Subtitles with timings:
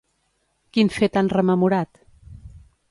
[0.77, 2.03] Quin fet han rememorat?